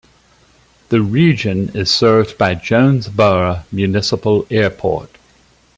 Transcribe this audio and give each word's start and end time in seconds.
The 0.89 1.03
region 1.03 1.69
is 1.77 1.91
served 1.91 2.35
by 2.39 2.55
Jonesboro 2.55 3.65
Municipal 3.71 4.47
Airport. 4.49 5.15